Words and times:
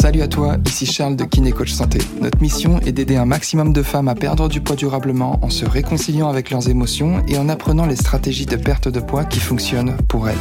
Salut 0.00 0.22
à 0.22 0.28
toi, 0.28 0.56
ici 0.66 0.86
Charles 0.86 1.14
de 1.14 1.24
Kiné 1.24 1.52
Coach 1.52 1.72
Santé. 1.72 1.98
Notre 2.20 2.40
mission 2.40 2.80
est 2.80 2.92
d'aider 2.92 3.16
un 3.16 3.26
maximum 3.26 3.72
de 3.72 3.82
femmes 3.82 4.08
à 4.08 4.14
perdre 4.14 4.48
du 4.48 4.60
poids 4.60 4.74
durablement 4.74 5.38
en 5.42 5.50
se 5.50 5.64
réconciliant 5.64 6.28
avec 6.28 6.50
leurs 6.50 6.68
émotions 6.68 7.22
et 7.28 7.36
en 7.36 7.48
apprenant 7.48 7.86
les 7.86 7.96
stratégies 7.96 8.46
de 8.46 8.56
perte 8.56 8.88
de 8.88 8.98
poids 8.98 9.24
qui 9.24 9.40
fonctionnent 9.40 9.96
pour 10.08 10.28
elles. 10.28 10.38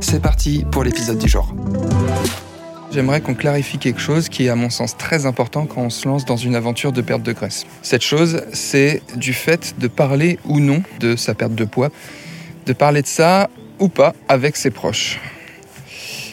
C'est 0.00 0.20
parti 0.20 0.64
pour 0.70 0.84
l'épisode 0.84 1.18
du 1.18 1.26
jour. 1.26 1.54
J'aimerais 2.92 3.22
qu'on 3.22 3.34
clarifie 3.34 3.78
quelque 3.78 4.00
chose 4.00 4.28
qui 4.28 4.44
est 4.44 4.50
à 4.50 4.56
mon 4.56 4.68
sens 4.68 4.96
très 4.96 5.24
important 5.24 5.64
quand 5.64 5.80
on 5.80 5.90
se 5.90 6.06
lance 6.06 6.26
dans 6.26 6.36
une 6.36 6.54
aventure 6.54 6.92
de 6.92 7.00
perte 7.00 7.22
de 7.22 7.32
graisse. 7.32 7.64
Cette 7.80 8.02
chose, 8.02 8.42
c'est 8.52 9.02
du 9.16 9.32
fait 9.32 9.74
de 9.78 9.88
parler 9.88 10.38
ou 10.44 10.60
non 10.60 10.82
de 11.00 11.16
sa 11.16 11.34
perte 11.34 11.54
de 11.54 11.64
poids, 11.64 11.88
de 12.66 12.72
parler 12.74 13.00
de 13.00 13.06
ça 13.06 13.48
ou 13.78 13.88
pas 13.88 14.14
avec 14.28 14.56
ses 14.56 14.70
proches. 14.70 15.18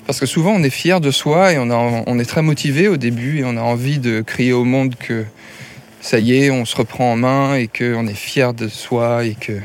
Parce 0.10 0.20
que 0.20 0.26
souvent 0.26 0.54
on 0.54 0.64
est 0.64 0.72
fier 0.72 1.02
de 1.02 1.12
soi 1.12 1.54
et 1.54 1.60
on, 1.60 2.20
est 2.20 2.26
très 2.26 2.42
motivé 2.42 2.88
au 2.88 2.98
début 2.98 3.42
et 3.42 3.44
on 3.44 3.56
a 3.58 3.62
envie 3.62 4.00
de 4.00 4.22
crier 4.22 4.54
au 4.54 4.64
monde 4.64 4.96
que 4.96 5.24
ça 6.02 6.18
y 6.18 6.36
est, 6.36 6.50
on 6.50 6.66
se 6.66 6.76
reprend 6.76 7.12
en 7.12 7.16
main 7.16 7.54
et 7.54 7.68
qu'on 7.68 8.08
est 8.08 8.16
fier 8.16 8.56
de 8.56 8.70
soi 8.70 9.24
et 9.26 9.36
que 9.36 9.60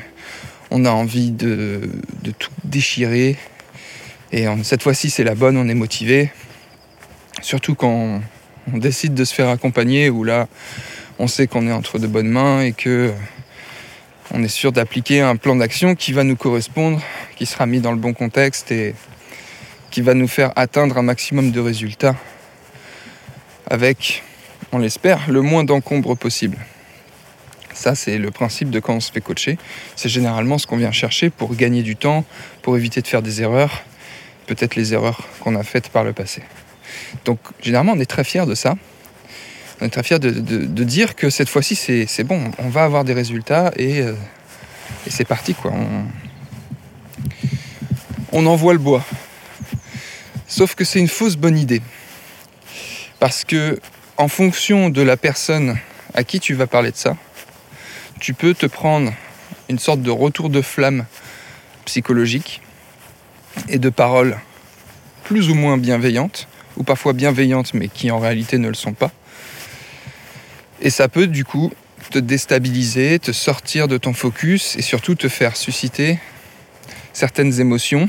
on 0.71 0.85
a 0.85 0.91
envie 0.91 1.31
de, 1.31 1.89
de 2.23 2.31
tout 2.31 2.51
déchirer. 2.63 3.39
Et 4.33 4.45
cette 4.65 4.83
fois-ci 4.83 5.09
c'est 5.09 5.25
la 5.25 5.35
bonne, 5.35 5.57
on 5.57 5.67
est 5.67 5.75
motivé. 5.75 6.31
Surtout 7.41 7.75
quand 7.75 8.21
on 8.71 8.77
décide 8.77 9.15
de 9.15 9.25
se 9.25 9.33
faire 9.33 9.49
accompagner, 9.49 10.11
où 10.11 10.25
là, 10.25 10.47
on 11.19 11.27
sait 11.27 11.47
qu'on 11.47 11.67
est 11.67 11.73
entre 11.73 11.99
de 11.99 12.07
bonnes 12.07 12.29
mains 12.29 12.61
et 12.61 12.73
que 12.73 13.15
on 14.31 14.43
est 14.43 14.49
sûr 14.49 14.73
d'appliquer 14.73 15.23
un 15.23 15.37
plan 15.37 15.57
d'action 15.57 15.95
qui 15.95 16.13
va 16.13 16.23
nous 16.23 16.37
correspondre, 16.37 17.01
qui 17.35 17.47
sera 17.47 17.65
mis 17.65 17.81
dans 17.81 17.93
le 17.93 17.99
bon 17.99 18.13
contexte 18.13 18.71
et 18.73 18.95
qui 19.95 20.03
va 20.03 20.15
nous 20.15 20.27
faire 20.27 20.51
atteindre 20.57 20.99
un 20.99 21.03
maximum 21.03 21.53
de 21.53 21.61
résultats 21.61 22.17
avec, 23.71 24.25
on 24.73 24.79
l'espère, 24.79 25.31
le 25.31 25.41
moins 25.41 25.63
d'encombre 25.63 26.17
possible. 26.17 26.59
Ça, 27.73 27.95
c'est 27.95 28.19
le 28.19 28.33
principe 28.33 28.71
de 28.71 28.81
quand 28.81 28.95
on 28.95 28.99
se 28.99 29.13
fait 29.13 29.21
coacher. 29.21 29.57
C'est 29.95 30.09
généralement 30.09 30.59
ce 30.59 30.67
qu'on 30.67 30.79
vient 30.79 30.91
chercher 30.91 31.31
pour 31.31 31.55
gagner 31.55 31.85
du 31.85 31.95
temps, 31.95 32.25
pour 32.63 32.77
éviter 32.77 33.03
de 33.03 33.07
faire 33.07 33.23
des 33.23 33.41
erreurs, 33.41 33.85
peut-être 34.49 34.75
les 34.75 34.95
erreurs 34.95 35.29
qu'on 35.39 35.55
a 35.55 35.63
faites 35.63 35.91
par 35.91 36.03
le 36.03 36.13
passé. 36.13 36.43
Donc 37.25 37.39
généralement, 37.63 37.93
on 37.93 38.01
est 38.01 38.11
très 38.11 38.25
fier 38.25 38.47
de 38.47 38.57
ça. 38.57 38.75
On 39.81 39.87
est 39.87 39.91
très 39.91 40.03
fier 40.03 40.19
de, 40.19 40.29
dire 40.83 41.15
que 41.15 41.31
cette 41.31 41.49
fois-ci, 41.49 41.77
c'est 41.77 42.25
bon, 42.25 42.51
on 42.59 42.69
va 42.69 42.83
avoir 42.83 43.05
des 43.05 43.13
résultats 43.13 43.71
et, 43.77 44.01
euh, 44.01 44.15
c'est 45.07 45.25
parti. 45.25 45.55
quoi. 45.55 45.71
On, 45.73 46.05
on 48.33 48.45
envoie 48.47 48.73
le 48.73 48.81
bois. 48.81 49.05
Sauf 50.57 50.77
que 50.77 50.85
c'est 50.85 51.01
une 51.01 51.09
fausse 51.09 51.35
bonne 51.35 51.59
idée. 51.59 51.83
Parce 53.19 53.43
que 53.43 53.81
en 54.17 54.29
fonction 54.29 54.89
de 54.89 55.03
la 55.03 55.17
personne 55.17 55.81
à 56.15 56.23
qui 56.23 56.39
tu 56.39 56.55
vas 56.55 56.69
parler 56.69 56.93
de 56.93 56.97
ça, 56.97 57.17
tu 58.21 58.35
peux 58.35 58.55
te 58.55 58.67
prendre 58.67 59.13
une 59.69 59.81
sorte 59.81 60.01
de 60.01 60.13
retour 60.13 60.51
de 60.51 60.63
flamme 60.63 61.07
psychologique 61.87 62.63
et 63.69 63.81
de 63.81 63.89
paroles 63.89 64.39
plus 65.25 65.51
ou 65.51 65.55
moins 65.55 65.77
bienveillantes 65.77 66.47
ou 66.77 66.85
parfois 66.85 67.15
bienveillantes, 67.15 67.75
mais 67.75 67.89
qui 67.89 68.13
en 68.13 68.21
réalité 68.21 68.59
ne 68.59 68.69
le 68.69 68.75
sont 68.75 68.93
pas. 68.93 69.11
Et 70.81 70.91
ça 70.91 71.09
peut 71.09 71.27
du 71.27 71.45
coup 71.45 71.73
te 72.13 72.21
déstabiliser, 72.21 73.19
te 73.19 73.33
sortir 73.33 73.89
de 73.89 73.99
ton 73.99 74.13
focus 74.13 74.77
et 74.77 74.83
surtout 74.83 75.17
te 75.17 75.29
faire 75.29 75.57
susciter 75.57 76.21
certaines 77.13 77.59
émotions 77.61 78.09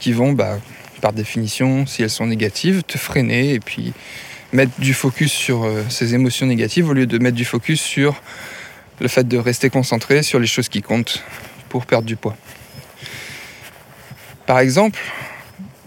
qui 0.00 0.14
vont, 0.14 0.32
bah, 0.32 0.58
par 1.00 1.12
définition, 1.12 1.86
si 1.86 2.02
elles 2.02 2.10
sont 2.10 2.26
négatives, 2.26 2.82
te 2.82 2.98
freiner 2.98 3.54
et 3.54 3.60
puis 3.60 3.92
mettre 4.52 4.72
du 4.78 4.94
focus 4.94 5.32
sur 5.32 5.64
euh, 5.64 5.82
ces 5.88 6.14
émotions 6.14 6.46
négatives 6.46 6.88
au 6.88 6.92
lieu 6.92 7.06
de 7.06 7.18
mettre 7.18 7.36
du 7.36 7.44
focus 7.44 7.80
sur 7.80 8.22
le 9.00 9.08
fait 9.08 9.26
de 9.26 9.38
rester 9.38 9.70
concentré 9.70 10.22
sur 10.22 10.38
les 10.38 10.46
choses 10.46 10.68
qui 10.68 10.82
comptent 10.82 11.22
pour 11.68 11.86
perdre 11.86 12.06
du 12.06 12.16
poids. 12.16 12.36
Par 14.46 14.60
exemple, 14.60 15.00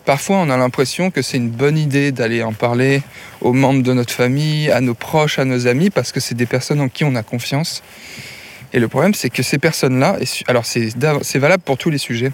Parfois, 0.09 0.37
on 0.37 0.49
a 0.49 0.57
l'impression 0.57 1.11
que 1.11 1.21
c'est 1.21 1.37
une 1.37 1.51
bonne 1.51 1.77
idée 1.77 2.11
d'aller 2.11 2.41
en 2.41 2.51
parler 2.51 3.03
aux 3.41 3.53
membres 3.53 3.83
de 3.83 3.93
notre 3.93 4.11
famille, 4.11 4.71
à 4.71 4.81
nos 4.81 4.95
proches, 4.95 5.37
à 5.37 5.45
nos 5.45 5.67
amis, 5.67 5.91
parce 5.91 6.11
que 6.11 6.19
c'est 6.19 6.33
des 6.33 6.47
personnes 6.47 6.81
en 6.81 6.89
qui 6.89 7.03
on 7.03 7.13
a 7.13 7.21
confiance. 7.21 7.83
Et 8.73 8.79
le 8.79 8.87
problème, 8.87 9.13
c'est 9.13 9.29
que 9.29 9.43
ces 9.43 9.59
personnes-là, 9.59 10.17
alors 10.47 10.65
c'est 10.65 11.37
valable 11.37 11.61
pour 11.61 11.77
tous 11.77 11.91
les 11.91 11.99
sujets, 11.99 12.31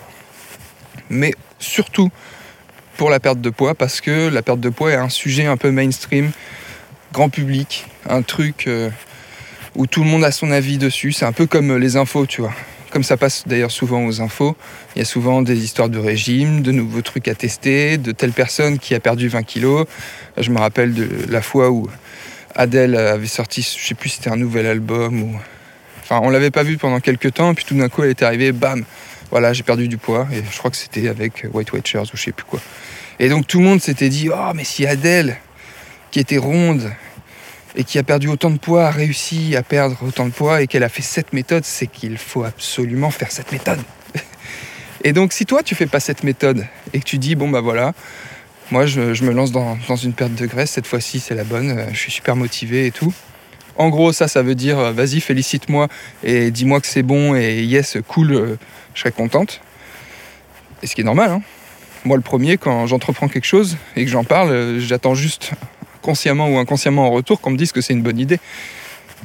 mais 1.09 1.33
surtout 1.59 2.11
pour 2.97 3.09
la 3.09 3.19
perte 3.19 3.41
de 3.41 3.49
poids, 3.49 3.75
parce 3.75 4.01
que 4.01 4.29
la 4.29 4.41
perte 4.41 4.59
de 4.59 4.69
poids 4.69 4.91
est 4.91 4.95
un 4.95 5.09
sujet 5.09 5.45
un 5.45 5.57
peu 5.57 5.71
mainstream, 5.71 6.31
grand 7.13 7.29
public, 7.29 7.87
un 8.09 8.21
truc 8.21 8.65
euh, 8.67 8.89
où 9.75 9.87
tout 9.87 10.03
le 10.03 10.09
monde 10.09 10.23
a 10.23 10.31
son 10.31 10.51
avis 10.51 10.77
dessus. 10.77 11.11
C'est 11.11 11.25
un 11.25 11.31
peu 11.31 11.47
comme 11.47 11.75
les 11.77 11.97
infos, 11.97 12.25
tu 12.25 12.41
vois 12.41 12.53
comme 12.95 13.03
ça 13.03 13.17
passe 13.17 13.43
d'ailleurs 13.45 13.71
souvent 13.71 14.05
aux 14.05 14.21
infos, 14.21 14.55
il 14.95 14.99
y 14.99 15.01
a 15.01 15.05
souvent 15.05 15.41
des 15.41 15.65
histoires 15.65 15.89
de 15.89 15.99
régime, 15.99 16.61
de 16.61 16.71
nouveaux 16.71 17.01
trucs 17.01 17.27
à 17.27 17.35
tester, 17.35 17.97
de 17.97 18.13
telle 18.13 18.31
personne 18.31 18.79
qui 18.79 18.95
a 18.95 19.01
perdu 19.01 19.27
20 19.27 19.43
kilos. 19.43 19.85
Je 20.37 20.49
me 20.49 20.59
rappelle 20.59 20.93
de 20.93 21.09
la 21.27 21.41
fois 21.41 21.71
où 21.71 21.89
Adèle 22.55 22.95
avait 22.95 23.27
sorti, 23.27 23.63
je 23.63 23.85
sais 23.85 23.95
plus 23.95 24.07
si 24.07 24.15
c'était 24.15 24.29
un 24.29 24.37
nouvel 24.37 24.65
album 24.65 25.23
ou. 25.23 25.35
Enfin, 26.03 26.21
on 26.23 26.29
l'avait 26.29 26.51
pas 26.51 26.63
vu 26.63 26.77
pendant 26.77 27.01
quelques 27.01 27.33
temps, 27.33 27.53
puis 27.53 27.65
tout 27.65 27.75
d'un 27.75 27.89
coup, 27.89 28.01
elle 28.01 28.11
est 28.11 28.23
arrivée, 28.23 28.53
bam, 28.53 28.85
voilà, 29.35 29.51
j'ai 29.51 29.63
perdu 29.63 29.89
du 29.89 29.97
poids, 29.97 30.29
et 30.31 30.41
je 30.49 30.57
crois 30.57 30.71
que 30.71 30.77
c'était 30.77 31.09
avec 31.09 31.45
White 31.51 31.73
Watchers 31.73 31.99
ou 31.99 32.15
je 32.15 32.21
sais 32.21 32.31
plus 32.31 32.45
quoi. 32.45 32.61
Et 33.19 33.27
donc 33.27 33.47
tout 33.47 33.59
le 33.59 33.65
monde 33.65 33.81
s'était 33.81 34.07
dit, 34.07 34.29
oh, 34.33 34.51
mais 34.55 34.63
si 34.63 34.85
Adèle, 34.85 35.35
qui 36.09 36.21
était 36.21 36.37
ronde, 36.37 36.89
et 37.75 37.83
qui 37.83 37.99
a 37.99 38.03
perdu 38.03 38.29
autant 38.29 38.49
de 38.49 38.57
poids 38.57 38.87
a 38.87 38.91
réussi 38.91 39.57
à 39.57 39.61
perdre 39.61 39.97
autant 40.03 40.25
de 40.25 40.31
poids 40.31 40.61
et 40.61 40.67
qu'elle 40.67 40.83
a 40.83 40.87
fait 40.87 41.01
cette 41.01 41.33
méthode, 41.33 41.65
c'est 41.65 41.87
qu'il 41.87 42.17
faut 42.17 42.45
absolument 42.45 43.11
faire 43.11 43.29
cette 43.29 43.51
méthode. 43.51 43.81
Et 45.03 45.11
donc 45.11 45.33
si 45.33 45.45
toi 45.45 45.63
tu 45.63 45.75
fais 45.75 45.85
pas 45.85 45.99
cette 45.99 46.23
méthode 46.23 46.65
et 46.93 46.99
que 46.99 47.03
tu 47.03 47.17
dis 47.17 47.35
bon 47.35 47.49
bah 47.49 47.59
voilà, 47.59 47.91
moi 48.71 48.85
je, 48.85 49.01
me 49.21 49.33
lance 49.33 49.51
dans, 49.51 49.75
une 50.01 50.13
perte 50.13 50.33
de 50.35 50.45
graisse, 50.45 50.71
cette 50.71 50.87
fois-ci 50.87 51.19
c'est 51.19 51.35
la 51.35 51.43
bonne, 51.43 51.87
je 51.91 51.97
suis 51.97 52.11
super 52.13 52.37
motivé 52.37 52.85
et 52.85 52.91
tout. 52.91 53.13
En 53.77 53.89
gros 53.89 54.13
ça 54.13 54.27
ça 54.27 54.41
veut 54.41 54.55
dire 54.55 54.79
euh, 54.79 54.91
vas-y 54.91 55.19
félicite-moi 55.19 55.87
et 56.23 56.51
dis-moi 56.51 56.79
que 56.81 56.87
c'est 56.87 57.03
bon 57.03 57.35
et 57.35 57.63
yes 57.63 57.97
cool, 58.07 58.33
euh, 58.33 58.55
je 58.93 59.01
serai 59.01 59.11
contente. 59.11 59.61
Et 60.83 60.87
ce 60.87 60.95
qui 60.95 61.01
est 61.01 61.05
normal, 61.05 61.31
hein. 61.31 61.41
Moi 62.03 62.17
le 62.17 62.23
premier 62.23 62.57
quand 62.57 62.85
j'entreprends 62.87 63.27
quelque 63.27 63.47
chose 63.47 63.77
et 63.95 64.05
que 64.05 64.11
j'en 64.11 64.23
parle, 64.23 64.79
j'attends 64.79 65.15
juste 65.15 65.51
consciemment 66.01 66.47
ou 66.49 66.57
inconsciemment 66.57 67.07
en 67.07 67.11
retour 67.11 67.41
qu'on 67.41 67.49
me 67.49 67.57
dise 67.57 67.71
que 67.71 67.81
c'est 67.81 67.93
une 67.93 68.03
bonne 68.03 68.19
idée. 68.19 68.39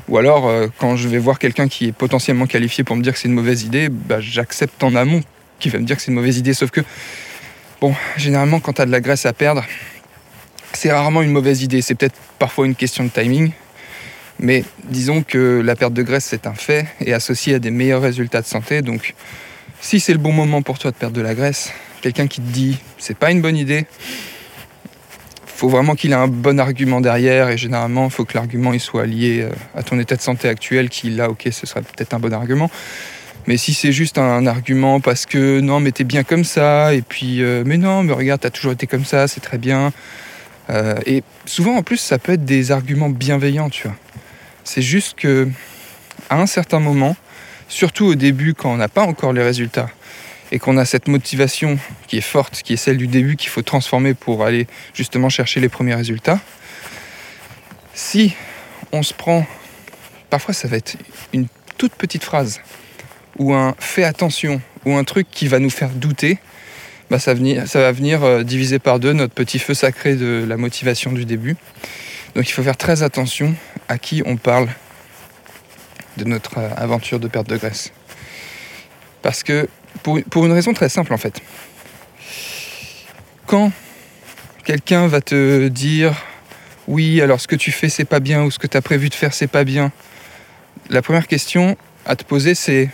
Ou 0.08 0.18
alors, 0.18 0.48
euh, 0.48 0.66
quand 0.78 0.96
je 0.96 1.08
vais 1.08 1.18
voir 1.18 1.38
quelqu'un 1.38 1.68
qui 1.68 1.88
est 1.88 1.92
potentiellement 1.92 2.46
qualifié 2.46 2.84
pour 2.84 2.96
me 2.96 3.02
dire 3.02 3.12
que 3.12 3.18
c'est 3.18 3.28
une 3.28 3.34
mauvaise 3.34 3.62
idée, 3.64 3.88
bah, 3.88 4.20
j'accepte 4.20 4.82
en 4.82 4.94
amont 4.94 5.20
qu'il 5.58 5.70
va 5.72 5.78
me 5.78 5.84
dire 5.84 5.96
que 5.96 6.02
c'est 6.02 6.10
une 6.10 6.16
mauvaise 6.16 6.38
idée. 6.38 6.54
Sauf 6.54 6.70
que, 6.70 6.80
bon, 7.80 7.94
généralement, 8.16 8.60
quand 8.60 8.72
tu 8.72 8.84
de 8.84 8.90
la 8.90 9.00
graisse 9.00 9.26
à 9.26 9.32
perdre, 9.32 9.64
c'est 10.72 10.90
rarement 10.90 11.22
une 11.22 11.30
mauvaise 11.30 11.62
idée. 11.62 11.82
C'est 11.82 11.94
peut-être 11.94 12.16
parfois 12.38 12.66
une 12.66 12.74
question 12.74 13.04
de 13.04 13.10
timing. 13.10 13.52
Mais 14.40 14.64
disons 14.88 15.22
que 15.22 15.60
la 15.62 15.76
perte 15.76 15.92
de 15.92 16.02
graisse, 16.02 16.24
c'est 16.24 16.46
un 16.46 16.54
fait 16.54 16.86
et 17.00 17.12
associé 17.12 17.54
à 17.54 17.58
des 17.58 17.70
meilleurs 17.70 18.00
résultats 18.00 18.40
de 18.40 18.46
santé. 18.46 18.80
Donc, 18.80 19.14
si 19.80 20.00
c'est 20.00 20.12
le 20.12 20.18
bon 20.18 20.32
moment 20.32 20.62
pour 20.62 20.78
toi 20.78 20.90
de 20.90 20.96
perdre 20.96 21.14
de 21.14 21.20
la 21.20 21.34
graisse, 21.34 21.72
quelqu'un 22.00 22.26
qui 22.26 22.40
te 22.40 22.50
dit 22.50 22.78
c'est 22.98 23.16
pas 23.16 23.30
une 23.30 23.42
bonne 23.42 23.56
idée, 23.56 23.86
faut 25.46 25.68
vraiment 25.68 25.94
qu'il 25.94 26.12
ait 26.12 26.14
un 26.14 26.26
bon 26.26 26.58
argument 26.58 27.02
derrière 27.02 27.50
et 27.50 27.58
généralement 27.58 28.06
il 28.06 28.10
faut 28.10 28.24
que 28.24 28.32
l'argument 28.34 28.76
soit 28.78 29.04
lié 29.04 29.42
euh, 29.42 29.50
à 29.74 29.82
ton 29.82 29.98
état 29.98 30.16
de 30.16 30.22
santé 30.22 30.48
actuel 30.48 30.88
qui 30.88 31.10
là 31.10 31.28
ok 31.28 31.48
ce 31.52 31.66
serait 31.66 31.82
peut-être 31.82 32.14
un 32.14 32.18
bon 32.18 32.32
argument. 32.32 32.70
Mais 33.46 33.58
si 33.58 33.74
c'est 33.74 33.92
juste 33.92 34.16
un 34.16 34.46
argument 34.46 35.00
parce 35.00 35.26
que 35.26 35.60
non 35.60 35.80
mais 35.80 35.92
t'es 35.92 36.04
bien 36.04 36.24
comme 36.24 36.44
ça 36.44 36.94
et 36.94 37.02
puis 37.02 37.42
euh, 37.42 37.62
mais 37.66 37.76
non 37.76 38.02
mais 38.02 38.14
regarde 38.14 38.40
t'as 38.40 38.48
toujours 38.48 38.72
été 38.72 38.86
comme 38.86 39.04
ça 39.04 39.28
c'est 39.28 39.40
très 39.40 39.58
bien. 39.58 39.92
Euh, 40.70 40.94
et 41.04 41.22
souvent 41.44 41.76
en 41.76 41.82
plus 41.82 41.98
ça 41.98 42.18
peut 42.18 42.32
être 42.32 42.44
des 42.46 42.72
arguments 42.72 43.10
bienveillants 43.10 43.68
tu 43.68 43.86
vois 43.86 43.96
c'est 44.64 44.82
juste 44.82 45.18
que 45.18 45.48
à 46.28 46.40
un 46.40 46.46
certain 46.46 46.80
moment 46.80 47.16
surtout 47.68 48.06
au 48.06 48.14
début 48.14 48.54
quand 48.54 48.72
on 48.72 48.76
n'a 48.76 48.88
pas 48.88 49.02
encore 49.02 49.32
les 49.32 49.42
résultats 49.42 49.88
et 50.52 50.58
qu'on 50.58 50.76
a 50.76 50.84
cette 50.84 51.08
motivation 51.08 51.78
qui 52.08 52.18
est 52.18 52.22
forte, 52.22 52.62
qui 52.62 52.72
est 52.72 52.76
celle 52.76 52.96
du 52.96 53.06
début 53.06 53.36
qu'il 53.36 53.50
faut 53.50 53.62
transformer 53.62 54.14
pour 54.14 54.44
aller 54.44 54.66
justement 54.94 55.28
chercher 55.28 55.60
les 55.60 55.68
premiers 55.68 55.94
résultats, 55.94 56.40
si 57.94 58.34
on 58.92 59.02
se 59.02 59.14
prend, 59.14 59.46
parfois 60.28 60.52
ça 60.54 60.66
va 60.66 60.76
être 60.76 60.96
une 61.32 61.46
toute 61.78 61.92
petite 61.92 62.24
phrase 62.24 62.60
ou 63.38 63.54
un 63.54 63.74
fais 63.78 64.04
attention 64.04 64.60
ou 64.84 64.96
un 64.96 65.04
truc 65.04 65.28
qui 65.30 65.46
va 65.46 65.60
nous 65.60 65.70
faire 65.70 65.90
douter, 65.90 66.38
bah 67.10 67.18
ça, 67.18 67.34
va 67.34 67.92
venir 67.92 68.22
euh, 68.22 68.42
diviser 68.42 68.78
par 68.78 69.00
deux 69.00 69.12
notre 69.12 69.34
petit 69.34 69.58
feu 69.58 69.74
sacré 69.74 70.14
de 70.14 70.44
la 70.48 70.56
motivation 70.56 71.12
du 71.12 71.24
début. 71.24 71.56
Donc 72.34 72.48
il 72.48 72.52
faut 72.52 72.62
faire 72.62 72.76
très 72.76 73.02
attention 73.02 73.54
à 73.88 73.98
qui 73.98 74.22
on 74.24 74.36
parle 74.36 74.68
de 76.16 76.24
notre 76.24 76.58
euh, 76.58 76.68
aventure 76.76 77.18
de 77.18 77.28
perte 77.28 77.48
de 77.48 77.56
graisse. 77.56 77.92
Parce 79.22 79.42
que 79.42 79.68
pour, 80.02 80.44
une 80.44 80.52
raison 80.52 80.72
très 80.72 80.88
simple 80.88 81.12
en 81.12 81.16
fait. 81.16 81.40
Quand 83.46 83.72
quelqu'un 84.64 85.08
va 85.08 85.20
te 85.20 85.68
dire 85.68 86.14
oui, 86.86 87.20
alors 87.20 87.40
ce 87.40 87.48
que 87.48 87.56
tu 87.56 87.72
fais 87.72 87.88
c'est 87.88 88.04
pas 88.04 88.20
bien 88.20 88.44
ou 88.44 88.50
ce 88.50 88.58
que 88.58 88.66
tu 88.66 88.76
as 88.76 88.82
prévu 88.82 89.08
de 89.08 89.14
faire 89.14 89.34
c'est 89.34 89.46
pas 89.46 89.64
bien, 89.64 89.92
la 90.88 91.02
première 91.02 91.26
question 91.26 91.76
à 92.06 92.16
te 92.16 92.24
poser 92.24 92.54
c'est 92.54 92.90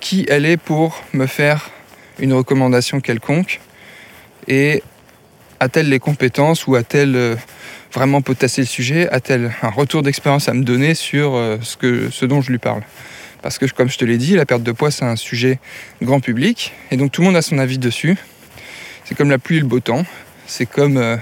qui 0.00 0.24
elle 0.28 0.46
est 0.46 0.56
pour 0.56 1.02
me 1.12 1.26
faire 1.26 1.70
une 2.18 2.32
recommandation 2.32 3.00
quelconque 3.00 3.60
et 4.46 4.82
a-t-elle 5.60 5.88
les 5.88 5.98
compétences 5.98 6.66
ou 6.66 6.74
a-t-elle 6.76 7.16
euh, 7.16 7.36
vraiment 7.94 8.20
potasser 8.20 8.62
le 8.62 8.66
sujet 8.66 9.08
A-t-elle 9.10 9.54
un 9.62 9.70
retour 9.70 10.02
d'expérience 10.02 10.48
à 10.48 10.54
me 10.54 10.62
donner 10.62 10.94
sur 10.94 11.34
euh, 11.34 11.58
ce, 11.62 11.76
que, 11.76 12.10
ce 12.10 12.26
dont 12.26 12.40
je 12.40 12.50
lui 12.50 12.58
parle? 12.58 12.82
Parce 13.42 13.58
que, 13.58 13.66
comme 13.66 13.90
je 13.90 13.98
te 13.98 14.04
l'ai 14.04 14.18
dit, 14.18 14.34
la 14.36 14.46
perte 14.46 14.62
de 14.62 14.72
poids, 14.72 14.90
c'est 14.90 15.04
un 15.04 15.16
sujet 15.16 15.58
grand 16.02 16.20
public, 16.20 16.72
et 16.90 16.96
donc 16.96 17.12
tout 17.12 17.20
le 17.20 17.26
monde 17.26 17.36
a 17.36 17.42
son 17.42 17.58
avis 17.58 17.78
dessus. 17.78 18.16
C'est 19.04 19.14
comme 19.14 19.30
la 19.30 19.38
pluie 19.38 19.58
et 19.58 19.60
le 19.60 19.66
beau 19.66 19.80
temps. 19.80 20.04
C'est 20.46 20.66
comme... 20.66 20.96
Euh, 20.96 21.16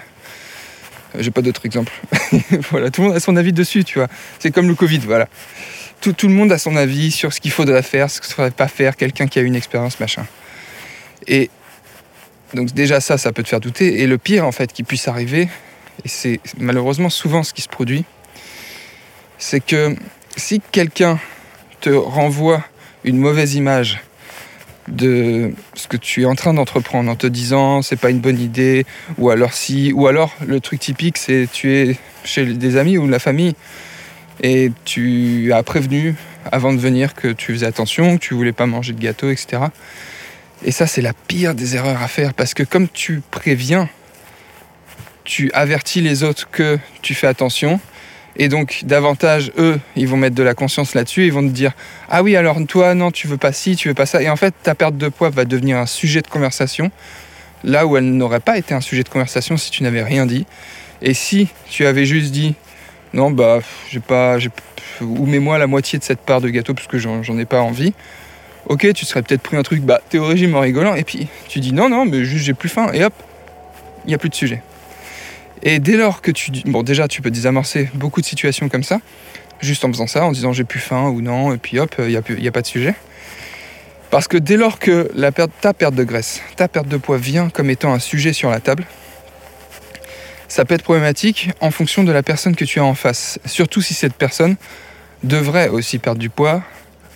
j'ai 1.18 1.30
pas 1.30 1.42
d'autre 1.42 1.66
exemple. 1.66 1.92
voilà, 2.70 2.90
tout 2.90 3.02
le 3.02 3.08
monde 3.08 3.16
a 3.16 3.20
son 3.20 3.36
avis 3.36 3.52
dessus, 3.52 3.84
tu 3.84 3.98
vois. 3.98 4.08
C'est 4.38 4.50
comme 4.50 4.68
le 4.68 4.74
Covid, 4.74 4.98
voilà. 4.98 5.28
Tout, 6.00 6.12
tout, 6.12 6.28
le 6.28 6.34
monde 6.34 6.52
a 6.52 6.58
son 6.58 6.76
avis 6.76 7.10
sur 7.10 7.32
ce 7.32 7.40
qu'il 7.40 7.50
faudrait 7.50 7.82
faire, 7.82 8.08
ce 8.08 8.20
qu'il 8.20 8.30
ne 8.30 8.34
faudrait 8.34 8.50
pas 8.50 8.68
faire, 8.68 8.96
quelqu'un 8.96 9.26
qui 9.26 9.38
a 9.38 9.42
une 9.42 9.56
expérience, 9.56 10.00
machin. 10.00 10.26
Et 11.26 11.50
donc 12.54 12.72
déjà 12.72 13.00
ça, 13.00 13.18
ça 13.18 13.32
peut 13.32 13.42
te 13.42 13.48
faire 13.48 13.60
douter. 13.60 14.00
Et 14.00 14.06
le 14.06 14.18
pire, 14.18 14.46
en 14.46 14.52
fait, 14.52 14.72
qui 14.72 14.84
puisse 14.84 15.08
arriver, 15.08 15.48
et 16.04 16.08
c'est 16.08 16.40
malheureusement 16.58 17.10
souvent 17.10 17.42
ce 17.42 17.52
qui 17.52 17.62
se 17.62 17.68
produit, 17.68 18.04
c'est 19.38 19.64
que 19.64 19.96
si 20.36 20.60
quelqu'un 20.72 21.18
te 21.80 21.90
renvoie 21.90 22.64
une 23.04 23.18
mauvaise 23.18 23.54
image 23.54 24.00
de 24.88 25.52
ce 25.74 25.86
que 25.86 25.96
tu 25.96 26.22
es 26.22 26.24
en 26.24 26.34
train 26.34 26.54
d'entreprendre 26.54 27.10
en 27.10 27.16
te 27.16 27.26
disant 27.26 27.82
c'est 27.82 27.96
pas 27.96 28.10
une 28.10 28.18
bonne 28.18 28.40
idée 28.40 28.84
ou 29.16 29.30
alors 29.30 29.52
si 29.52 29.92
ou 29.92 30.08
alors 30.08 30.34
le 30.44 30.60
truc 30.60 30.80
typique 30.80 31.18
c'est 31.18 31.48
tu 31.52 31.72
es 31.72 31.96
chez 32.24 32.44
des 32.46 32.76
amis 32.76 32.98
ou 32.98 33.06
de 33.06 33.12
la 33.12 33.20
famille 33.20 33.54
et 34.42 34.72
tu 34.84 35.52
as 35.52 35.62
prévenu 35.62 36.16
avant 36.50 36.72
de 36.72 36.78
venir 36.78 37.14
que 37.14 37.28
tu 37.28 37.52
faisais 37.52 37.66
attention, 37.66 38.18
que 38.18 38.24
tu 38.24 38.34
voulais 38.34 38.52
pas 38.52 38.66
manger 38.66 38.92
de 38.92 39.00
gâteau, 39.00 39.30
etc. 39.30 39.64
Et 40.64 40.72
ça 40.72 40.86
c'est 40.86 41.02
la 41.02 41.12
pire 41.12 41.54
des 41.54 41.76
erreurs 41.76 42.02
à 42.02 42.08
faire 42.08 42.34
parce 42.34 42.54
que 42.54 42.64
comme 42.64 42.88
tu 42.88 43.22
préviens 43.30 43.88
tu 45.24 45.50
avertis 45.52 46.00
les 46.00 46.24
autres 46.24 46.48
que 46.50 46.78
tu 47.02 47.14
fais 47.14 47.26
attention. 47.26 47.80
Et 48.36 48.48
donc, 48.48 48.82
davantage, 48.84 49.52
eux, 49.58 49.78
ils 49.94 50.08
vont 50.08 50.16
mettre 50.16 50.34
de 50.34 50.42
la 50.42 50.54
conscience 50.54 50.94
là-dessus. 50.94 51.26
Ils 51.26 51.32
vont 51.32 51.42
te 51.42 51.52
dire 51.52 51.72
Ah 52.08 52.22
oui, 52.22 52.34
alors 52.36 52.58
toi, 52.66 52.94
non, 52.94 53.10
tu 53.10 53.26
veux 53.26 53.36
pas 53.36 53.52
ci, 53.52 53.76
tu 53.76 53.88
veux 53.88 53.94
pas 53.94 54.06
ça. 54.06 54.22
Et 54.22 54.30
en 54.30 54.36
fait, 54.36 54.54
ta 54.62 54.74
perte 54.74 54.96
de 54.96 55.08
poids 55.08 55.30
va 55.30 55.44
devenir 55.44 55.76
un 55.76 55.86
sujet 55.86 56.22
de 56.22 56.28
conversation, 56.28 56.90
là 57.62 57.86
où 57.86 57.96
elle 57.96 58.10
n'aurait 58.16 58.40
pas 58.40 58.56
été 58.56 58.74
un 58.74 58.80
sujet 58.80 59.02
de 59.02 59.08
conversation 59.08 59.56
si 59.56 59.70
tu 59.70 59.82
n'avais 59.82 60.02
rien 60.02 60.24
dit. 60.24 60.46
Et 61.02 61.14
si 61.14 61.48
tu 61.68 61.84
avais 61.84 62.06
juste 62.06 62.32
dit 62.32 62.54
Non, 63.12 63.30
bah, 63.30 63.60
j'ai 63.90 64.00
pas. 64.00 64.38
Ou 65.00 65.26
mets-moi 65.26 65.58
la 65.58 65.66
moitié 65.66 65.98
de 65.98 66.04
cette 66.04 66.20
part 66.20 66.40
de 66.40 66.48
gâteau 66.48 66.74
parce 66.74 66.86
que 66.86 66.98
j'en 66.98 67.38
ai 67.38 67.44
pas 67.44 67.60
envie. 67.60 67.92
Ok, 68.66 68.90
tu 68.94 69.04
serais 69.04 69.22
peut-être 69.22 69.42
pris 69.42 69.56
un 69.56 69.62
truc, 69.62 69.82
bah, 69.82 70.00
t'es 70.08 70.18
en 70.18 70.28
rigolant. 70.60 70.94
Et 70.94 71.04
puis, 71.04 71.26
tu 71.48 71.60
dis 71.60 71.72
Non, 71.72 71.90
non, 71.90 72.06
mais 72.06 72.24
juste 72.24 72.44
j'ai 72.44 72.54
plus 72.54 72.68
faim. 72.70 72.90
Et 72.94 73.04
hop, 73.04 73.12
il 74.06 74.08
n'y 74.08 74.14
a 74.14 74.18
plus 74.18 74.30
de 74.30 74.34
sujet. 74.34 74.62
Et 75.62 75.78
dès 75.78 75.96
lors 75.96 76.22
que 76.22 76.30
tu... 76.30 76.50
Bon, 76.66 76.82
déjà, 76.82 77.08
tu 77.08 77.22
peux 77.22 77.30
désamorcer 77.30 77.88
beaucoup 77.94 78.20
de 78.20 78.26
situations 78.26 78.68
comme 78.68 78.82
ça, 78.82 79.00
juste 79.60 79.84
en 79.84 79.88
faisant 79.88 80.06
ça, 80.06 80.24
en 80.24 80.32
disant 80.32 80.52
j'ai 80.52 80.64
plus 80.64 80.80
faim 80.80 81.08
ou 81.08 81.20
non, 81.20 81.54
et 81.54 81.58
puis 81.58 81.78
hop, 81.78 81.94
il 81.98 82.06
n'y 82.06 82.16
a, 82.16 82.20
a, 82.20 82.52
pas 82.52 82.62
de 82.62 82.66
sujet. 82.66 82.94
Parce 84.10 84.28
que 84.28 84.36
dès 84.36 84.56
lors 84.56 84.78
que 84.78 85.10
ta 85.60 85.72
perte 85.72 85.94
de 85.94 86.04
graisse, 86.04 86.42
ta 86.56 86.68
perte 86.68 86.88
de 86.88 86.96
poids 86.96 87.16
vient 87.16 87.48
comme 87.48 87.70
étant 87.70 87.94
un 87.94 87.98
sujet 87.98 88.32
sur 88.32 88.50
la 88.50 88.60
table, 88.60 88.84
ça 90.48 90.66
peut 90.66 90.74
être 90.74 90.82
problématique 90.82 91.50
en 91.60 91.70
fonction 91.70 92.04
de 92.04 92.12
la 92.12 92.22
personne 92.22 92.54
que 92.54 92.66
tu 92.66 92.78
as 92.78 92.84
en 92.84 92.94
face. 92.94 93.38
Surtout 93.46 93.80
si 93.80 93.94
cette 93.94 94.14
personne 94.14 94.56
devrait 95.22 95.68
aussi 95.68 95.98
perdre 95.98 96.20
du 96.20 96.28
poids 96.28 96.62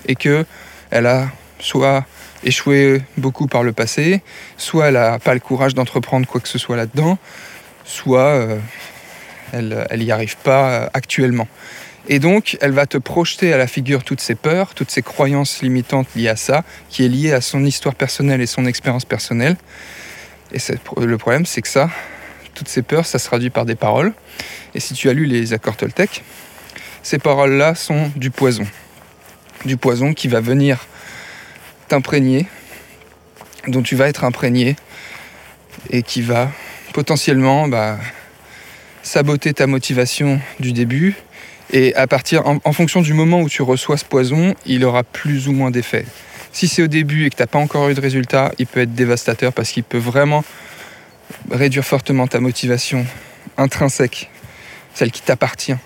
et 0.07 0.15
que 0.15 0.47
elle 0.91 1.05
a 1.05 1.29
soit 1.59 2.07
échoué 2.45 3.03
beaucoup 3.19 3.47
par 3.47 3.63
le 3.63 3.73
passé, 3.73 4.23
soit 4.57 4.89
elle 4.89 4.95
n'a 4.95 5.19
pas 5.19 5.35
le 5.35 5.41
courage 5.41 5.75
d'entreprendre 5.75 6.27
quoi 6.27 6.41
que 6.41 6.49
ce 6.49 6.59
soit 6.59 6.77
là-dedans, 6.77 7.19
soit 7.87 8.21
euh, 8.21 8.59
elle 9.53 10.01
n'y 10.01 10.11
arrive 10.11 10.37
pas 10.37 10.71
euh, 10.71 10.89
actuellement. 10.93 11.49
Et 12.09 12.19
donc, 12.19 12.57
elle 12.61 12.73
va 12.73 12.87
te 12.87 12.99
projeter 12.99 13.53
à 13.53 13.57
la 13.57 13.67
figure 13.67 14.05
toutes 14.05 14.21
ses 14.21 14.35
peurs, 14.35 14.75
toutes 14.75 14.91
ses 14.91 15.03
croyances 15.03 15.61
limitantes 15.63 16.07
liées 16.15 16.29
à 16.29 16.37
ça, 16.37 16.63
qui 16.89 17.05
est 17.05 17.09
liée 17.09 17.33
à 17.33 17.41
son 17.41 17.65
histoire 17.65 17.95
personnelle 17.95 18.41
et 18.41 18.47
son 18.47 18.65
expérience 18.67 19.05
personnelle. 19.05 19.57
Et 20.53 20.59
le 20.99 21.19
problème, 21.19 21.47
c'est 21.47 21.63
que 21.63 21.69
ça, 21.69 21.91
toutes 22.55 22.69
ces 22.69 22.83
peurs, 22.83 23.07
ça 23.07 23.19
se 23.19 23.27
traduit 23.27 23.51
par 23.51 23.65
des 23.65 23.75
paroles. 23.75 24.13
Et 24.75 24.81
si 24.81 24.95
tu 24.95 25.09
as 25.09 25.13
lu 25.13 25.27
les 25.27 25.53
accords 25.53 25.77
Toltec, 25.77 26.23
ces 27.03 27.19
paroles-là 27.19 27.75
sont 27.75 28.13
du 28.15 28.31
poison. 28.31 28.67
Du 29.65 29.77
poison 29.77 30.15
qui 30.15 30.29
va 30.29 30.41
venir 30.41 30.87
t'imprégner, 31.89 32.47
dont 33.67 33.83
tu 33.83 33.97
vas 33.97 34.09
être 34.09 34.23
imprégné, 34.23 34.77
et 35.91 36.03
qui 36.03 36.23
va 36.23 36.51
potentiellement 36.97 37.69
bah, 37.69 37.99
saboter 39.03 39.53
ta 39.53 39.67
motivation 39.67 40.41
du 40.61 40.73
début. 40.73 41.15
Et 41.71 41.95
à 41.95 42.07
partir, 42.07 42.47
en, 42.47 42.73
fonction 42.73 43.03
du 43.03 43.13
moment 43.13 43.43
où 43.43 43.51
tu 43.51 43.61
reçois 43.61 43.99
ce 43.99 44.05
poison, 44.07 44.55
il 44.65 44.83
aura 44.83 45.03
plus 45.03 45.47
ou 45.47 45.53
moins 45.53 45.71
d'effet. 45.71 46.07
Si 46.53 46.69
c'est 46.69 46.81
au 46.81 46.87
début 46.87 47.27
et 47.27 47.31
que 47.31 47.37
tu 47.37 47.43
n'as 47.43 47.49
pas 47.49 47.59
encore 47.59 47.91
eu 47.91 47.95
de 47.95 48.01
résultat, 48.01 48.51
il 48.59 48.67
peut 48.67 48.81
être 48.81 48.95
dévastateur 48.95 49.53
parce 49.53 49.73
qu'il 49.73 49.85
peut 49.85 49.99
vraiment 49.99 50.43
réduire 51.51 51.85
fortement 51.85 52.27
ta 52.27 52.41
motivation 52.41 53.05
intrinsèque, 53.59 54.31
celle 54.95 55.11
qui 55.11 55.21
t'appartient 55.21 55.77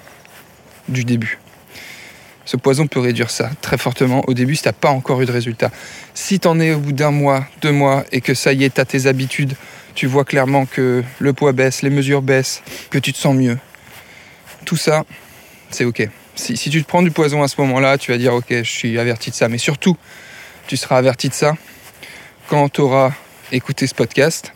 du 0.89 1.03
début. 1.05 1.39
Ce 2.45 2.57
poison 2.57 2.87
peut 2.87 3.01
réduire 3.01 3.31
ça 3.31 3.51
très 3.63 3.79
fortement 3.79 4.23
au 4.29 4.35
début 4.35 4.55
si 4.55 4.63
tu 4.63 4.69
n'as 4.69 4.75
pas 4.75 4.91
encore 4.91 5.21
eu 5.23 5.27
de 5.27 5.33
résultat. 5.33 5.73
Si 6.15 6.39
tu 6.39 6.47
en 6.47 6.61
es 6.61 6.73
au 6.73 6.79
bout 6.79 6.93
d'un 6.93 7.11
mois, 7.11 7.47
deux 7.63 7.73
mois 7.73 8.05
et 8.13 8.21
que 8.21 8.35
ça 8.35 8.53
y 8.53 8.63
est, 8.63 8.75
tu 8.75 8.81
as 8.81 8.85
tes 8.85 9.09
habitudes, 9.09 9.57
tu 9.95 10.07
vois 10.07 10.25
clairement 10.25 10.67
que 10.67 11.03
le 11.19 11.33
poids 11.33 11.53
baisse, 11.53 11.83
les 11.83 11.91
mesures 11.91 12.23
baissent, 12.23 12.63
que 12.91 12.99
tu 12.99 13.13
te 13.13 13.19
sens 13.19 13.35
mieux. 13.35 13.59
Tout 14.65 14.77
ça, 14.77 15.05
c'est 15.71 15.85
ok. 15.85 16.09
Si, 16.35 16.55
tu 16.55 16.83
te 16.83 16.89
prends 16.89 17.03
du 17.03 17.11
poison 17.11 17.43
à 17.43 17.49
ce 17.49 17.61
moment-là, 17.61 17.99
tu 17.99 18.13
vas 18.13 18.19
dire 18.19 18.35
ok, 18.35 18.47
je 18.49 18.63
suis 18.63 18.99
averti 18.99 19.31
de 19.31 19.35
ça. 19.35 19.49
Mais 19.49 19.59
surtout, 19.59 19.97
tu 20.67 20.77
seras 20.77 20.97
averti 20.97 21.29
de 21.29 21.35
ça 21.35 21.55
quand 22.49 22.69
tu 22.69 22.81
auras 22.81 23.13
écouté 23.53 23.87
ce 23.87 23.95
podcast 23.95 24.53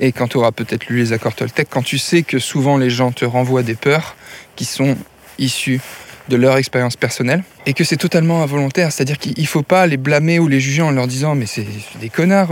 et 0.00 0.12
quand 0.12 0.28
tu 0.28 0.36
auras 0.36 0.52
peut-être 0.52 0.86
lu 0.86 0.98
les 0.98 1.12
accords 1.12 1.34
Toltec, 1.34 1.68
quand 1.70 1.82
tu 1.82 1.98
sais 1.98 2.22
que 2.22 2.38
souvent 2.38 2.76
les 2.76 2.90
gens 2.90 3.12
te 3.12 3.24
renvoient 3.24 3.62
des 3.62 3.74
peurs 3.74 4.16
qui 4.56 4.64
sont 4.64 4.96
issues 5.38 5.80
de 6.28 6.36
leur 6.36 6.56
expérience 6.56 6.96
personnelle 6.96 7.42
et 7.66 7.72
que 7.72 7.84
c'est 7.84 7.96
totalement 7.96 8.42
involontaire. 8.42 8.92
C'est-à-dire 8.92 9.18
qu'il 9.18 9.40
ne 9.40 9.46
faut 9.46 9.62
pas 9.62 9.86
les 9.86 9.96
blâmer 9.96 10.38
ou 10.38 10.48
les 10.48 10.60
juger 10.60 10.82
en 10.82 10.90
leur 10.90 11.06
disant 11.06 11.34
mais 11.34 11.46
c'est 11.46 11.66
des 12.00 12.08
connards, 12.08 12.50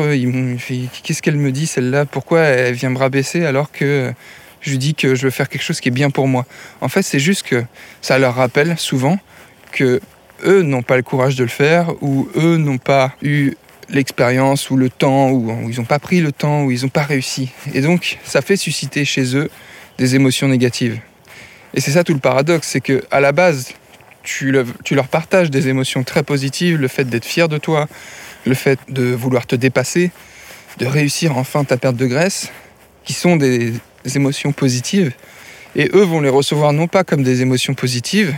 qu'est-ce 1.03 1.23
qu'elle 1.23 1.37
me 1.37 1.53
dit 1.53 1.67
celle-là? 1.67 2.05
Pourquoi 2.07 2.41
elle 2.41 2.75
vient 2.75 2.91
me 2.91 2.99
rabaisser 2.99 3.45
alors 3.45 3.71
que 3.71 4.13
je 4.61 4.71
lui 4.71 4.79
dis 4.79 4.95
que 4.95 5.15
je 5.15 5.25
veux 5.25 5.31
faire 5.31 5.49
quelque 5.49 5.63
chose 5.63 5.81
qui 5.81 5.89
est 5.89 5.93
bien 5.93 6.11
pour 6.11 6.29
moi? 6.29 6.47
En 6.81 6.89
fait, 6.89 7.03
c'est 7.03 7.19
juste 7.19 7.43
que 7.43 7.65
ça 8.01 8.19
leur 8.19 8.35
rappelle 8.35 8.79
souvent 8.79 9.19
que 9.73 10.01
eux 10.45 10.63
n'ont 10.63 10.83
pas 10.83 10.97
le 10.97 11.03
courage 11.03 11.37
de 11.37 11.45
le 11.45 11.51
faire 11.51 11.93
ou 12.03 12.29
eux 12.37 12.57
n'ont 12.57 12.79
pas 12.79 13.15
eu 13.23 13.53
l'expérience 13.89 14.71
ou 14.71 14.77
le 14.77 14.91
temps 14.91 15.31
ou, 15.31 15.51
ou 15.51 15.71
ils 15.71 15.79
n'ont 15.79 15.85
pas 15.85 15.99
pris 15.99 16.21
le 16.21 16.33
temps 16.33 16.65
ou 16.65 16.71
ils 16.71 16.83
n'ont 16.83 16.89
pas 16.89 17.05
réussi. 17.05 17.51
Et 17.73 17.81
donc, 17.81 18.19
ça 18.25 18.43
fait 18.43 18.57
susciter 18.57 19.05
chez 19.05 19.37
eux 19.37 19.51
des 19.99 20.15
émotions 20.15 20.49
négatives. 20.49 21.01
Et 21.77 21.81
c'est 21.81 21.91
ça 21.91 22.05
tout 22.05 22.15
le 22.15 22.21
paradoxe, 22.21 22.69
c'est 22.69 22.81
que 22.81 23.05
à 23.11 23.21
la 23.21 23.33
base, 23.33 23.75
tu, 24.23 24.51
leur 24.51 25.09
partages 25.09 25.51
des 25.51 25.69
émotions 25.69 26.03
très 26.05 26.23
positives, 26.23 26.79
le 26.79 26.89
fait 26.89 27.05
d'être 27.05 27.27
fier 27.27 27.49
de 27.49 27.59
toi, 27.59 27.87
le 28.47 28.55
fait 28.55 28.79
de 28.89 29.15
vouloir 29.15 29.47
te 29.47 29.55
dépasser, 29.55 30.11
de 30.79 30.87
réussir 30.87 31.37
enfin 31.37 31.65
ta 31.65 31.77
perte 31.77 31.97
de 31.97 32.07
graisse, 32.07 32.51
qui 33.05 33.13
sont 33.13 33.37
des, 33.37 33.75
émotions 34.15 34.53
positives. 34.53 35.13
Et 35.75 35.91
eux 35.93 36.03
vont 36.03 36.21
les 36.21 36.31
recevoir 36.31 36.73
non 36.73 36.87
pas 36.87 37.05
comme 37.05 37.23
des 37.23 37.43
émotions 37.43 37.75
positives, 37.75 38.35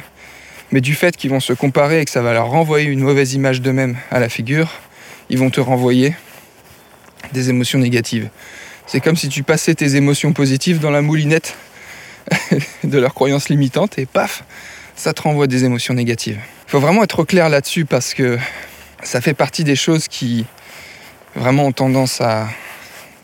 mais 0.72 0.80
du 0.80 0.94
fait 0.94 1.16
qu'ils 1.16 1.30
vont 1.30 1.40
se 1.40 1.52
comparer 1.52 2.00
et 2.00 2.04
que 2.04 2.10
ça 2.10 2.22
va 2.22 2.32
leur 2.32 2.48
renvoyer 2.48 2.86
une 2.86 3.00
mauvaise 3.00 3.34
image 3.34 3.60
d'eux-mêmes 3.60 3.96
à 4.10 4.18
la 4.18 4.28
figure, 4.28 4.72
ils 5.30 5.38
vont 5.38 5.50
te 5.50 5.60
renvoyer 5.60 6.16
des 7.32 7.50
émotions 7.50 7.78
négatives. 7.78 8.30
C'est 8.86 9.00
comme 9.00 9.16
si 9.16 9.28
tu 9.28 9.42
passais 9.42 9.74
tes 9.74 9.94
émotions 9.96 10.32
positives 10.32 10.80
dans 10.80 10.90
la 10.90 11.02
moulinette 11.02 11.54
de 12.84 12.98
leurs 12.98 13.14
croyances 13.14 13.48
limitantes 13.48 13.98
et 13.98 14.06
paf, 14.06 14.44
ça 14.96 15.12
te 15.12 15.22
renvoie 15.22 15.46
des 15.46 15.64
émotions 15.64 15.94
négatives. 15.94 16.38
Il 16.66 16.70
faut 16.70 16.80
vraiment 16.80 17.02
être 17.02 17.24
clair 17.24 17.48
là-dessus 17.48 17.84
parce 17.84 18.14
que 18.14 18.38
ça 19.02 19.20
fait 19.20 19.34
partie 19.34 19.64
des 19.64 19.76
choses 19.76 20.08
qui 20.08 20.44
vraiment 21.34 21.66
ont 21.66 21.72
tendance 21.72 22.20
à 22.20 22.48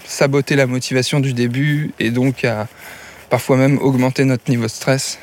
saboter 0.06 0.56
la 0.56 0.66
motivation 0.66 1.20
du 1.20 1.32
début 1.32 1.92
et 1.99 2.11
donc 2.11 2.44
à 2.44 2.68
parfois 3.30 3.56
même 3.56 3.78
augmenter 3.78 4.25
notre 4.25 4.49
niveau 4.50 4.64
de 4.64 4.70
stress. 4.70 5.18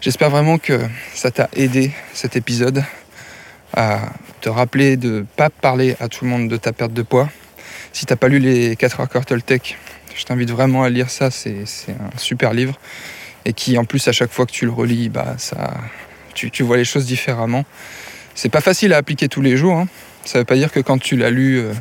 J'espère 0.00 0.30
vraiment 0.30 0.58
que 0.58 0.80
ça 1.14 1.30
t'a 1.30 1.48
aidé 1.56 1.92
cet 2.12 2.36
épisode 2.36 2.84
à 3.74 4.00
te 4.40 4.48
rappeler 4.48 4.96
de 4.96 5.10
ne 5.10 5.22
pas 5.22 5.48
parler 5.48 5.96
à 6.00 6.08
tout 6.08 6.24
le 6.24 6.30
monde 6.30 6.48
de 6.48 6.56
ta 6.56 6.72
perte 6.72 6.92
de 6.92 7.02
poids. 7.02 7.30
Si 7.92 8.04
t'as 8.04 8.16
pas 8.16 8.28
lu 8.28 8.38
les 8.38 8.76
4 8.76 9.00
accords 9.00 9.24
Toltec, 9.24 9.78
Je 10.16 10.24
t'invite 10.24 10.50
vraiment 10.50 10.84
à 10.84 10.90
lire 10.90 11.10
ça, 11.10 11.30
c'est 11.30 11.64
un 11.88 12.18
super 12.18 12.52
livre. 12.52 12.78
Et 13.44 13.52
qui, 13.52 13.76
en 13.76 13.84
plus, 13.84 14.06
à 14.08 14.12
chaque 14.12 14.30
fois 14.30 14.46
que 14.46 14.52
tu 14.52 14.64
le 14.64 14.70
relis, 14.70 15.08
bah, 15.08 15.36
tu, 16.34 16.62
vois 16.62 16.76
les 16.76 16.84
choses 16.84 17.06
différemment. 17.06 17.64
C'est 18.34 18.48
pas 18.48 18.60
facile 18.60 18.92
à 18.92 18.96
appliquer 18.96 19.28
tous 19.28 19.42
les 19.42 19.56
jours. 19.56 19.76
Hein. 19.76 19.88
Ça 20.24 20.38
veut 20.38 20.44
pas 20.44 20.56
dire 20.56 20.72
que 20.72 20.80
quand 20.80 20.98
tu 20.98 21.16
l'as 21.16 21.30
lu, 21.30 21.58
euh, 21.58 21.72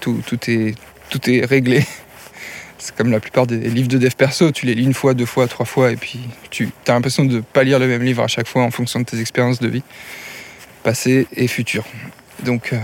tout, 0.00 0.22
tout, 0.26 0.38
est, 0.50 0.74
tout 1.10 1.30
est 1.30 1.44
réglé. 1.44 1.84
C'est 2.78 2.96
comme 2.96 3.12
la 3.12 3.20
plupart 3.20 3.46
des 3.46 3.58
livres 3.58 3.88
de 3.88 3.98
dev 3.98 4.10
perso, 4.16 4.50
tu 4.50 4.66
les 4.66 4.74
lis 4.74 4.82
une 4.82 4.94
fois, 4.94 5.14
deux 5.14 5.26
fois, 5.26 5.46
trois 5.46 5.66
fois, 5.66 5.92
et 5.92 5.96
puis 5.96 6.18
tu 6.50 6.68
as 6.88 6.92
l'impression 6.92 7.24
de 7.24 7.36
ne 7.36 7.40
pas 7.40 7.62
lire 7.62 7.78
le 7.78 7.86
même 7.86 8.02
livre 8.02 8.24
à 8.24 8.26
chaque 8.26 8.48
fois 8.48 8.64
en 8.64 8.72
fonction 8.72 8.98
de 8.98 9.04
tes 9.04 9.20
expériences 9.20 9.60
de 9.60 9.68
vie, 9.68 9.84
passées 10.82 11.28
et 11.36 11.46
futures. 11.46 11.84
Donc, 12.44 12.72
euh, 12.72 12.78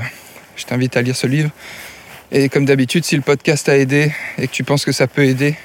je 0.54 0.64
t'invite 0.66 0.96
à 0.96 1.02
lire 1.02 1.16
ce 1.16 1.26
livre. 1.26 1.50
Et 2.30 2.48
comme 2.48 2.66
d'habitude, 2.66 3.04
si 3.04 3.16
le 3.16 3.22
podcast 3.22 3.68
a 3.68 3.76
aidé 3.76 4.12
et 4.36 4.46
que 4.46 4.52
tu 4.52 4.62
penses 4.62 4.84
que 4.84 4.92
ça 4.92 5.06
peut 5.06 5.24
aider 5.24 5.56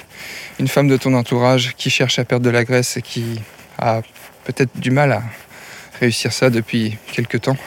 une 0.59 0.67
femme 0.67 0.87
de 0.87 0.97
ton 0.97 1.13
entourage 1.13 1.73
qui 1.75 1.89
cherche 1.89 2.19
à 2.19 2.25
perdre 2.25 2.45
de 2.45 2.49
la 2.49 2.63
graisse 2.63 2.95
et 2.97 3.01
qui 3.01 3.41
a 3.77 4.01
peut-être 4.45 4.79
du 4.79 4.91
mal 4.91 5.11
à 5.11 5.23
réussir 5.99 6.31
ça 6.31 6.49
depuis 6.49 6.97
quelques 7.11 7.41
temps, 7.41 7.57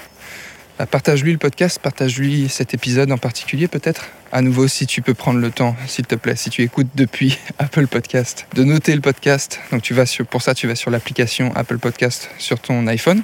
bah, 0.79 0.87
partage-lui 0.87 1.33
le 1.33 1.39
podcast, 1.39 1.79
partage-lui 1.79 2.49
cet 2.49 2.75
épisode 2.75 3.11
en 3.11 3.19
particulier 3.19 3.69
peut-être. 3.69 4.09
À 4.33 4.43
nouveau, 4.43 4.69
si 4.69 4.87
tu 4.87 5.01
peux 5.01 5.15
prendre 5.15 5.41
le 5.41 5.51
temps, 5.51 5.77
s'il 5.87 6.07
te 6.07 6.15
plaît, 6.15 6.37
si 6.37 6.51
tu 6.51 6.63
écoutes 6.63 6.89
depuis 6.95 7.39
Apple 7.59 7.87
Podcast, 7.87 8.47
de 8.55 8.65
noter 8.65 8.95
le 8.95 9.01
podcast. 9.01 9.61
Donc 9.73 9.83
tu 9.83 9.95
vas 9.95 10.07
sur, 10.07 10.27
pour 10.27 10.43
ça, 10.43 10.55
tu 10.55 10.67
vas 10.67 10.75
sur 10.75 10.91
l'application 10.91 11.53
Apple 11.55 11.79
Podcast 11.79 12.31
sur 12.39 12.61
ton 12.61 12.87
iPhone. 12.87 13.23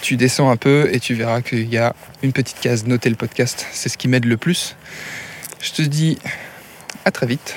Tu 0.00 0.16
descends 0.16 0.50
un 0.50 0.56
peu 0.56 0.88
et 0.92 1.00
tu 1.00 1.14
verras 1.14 1.42
qu'il 1.42 1.68
y 1.68 1.78
a 1.78 1.94
une 2.22 2.32
petite 2.32 2.60
case 2.60 2.86
noter 2.86 3.10
le 3.10 3.16
podcast. 3.16 3.66
C'est 3.72 3.88
ce 3.88 3.98
qui 3.98 4.08
m'aide 4.08 4.24
le 4.24 4.36
plus. 4.36 4.76
Je 5.60 5.72
te 5.72 5.82
dis 5.82 6.18
à 7.04 7.10
très 7.10 7.26
vite 7.26 7.56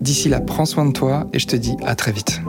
D'ici 0.00 0.28
là, 0.28 0.40
prends 0.40 0.66
soin 0.66 0.86
de 0.86 0.92
toi 0.92 1.26
et 1.32 1.38
je 1.38 1.46
te 1.46 1.56
dis 1.56 1.76
à 1.84 1.94
très 1.94 2.12
vite. 2.12 2.40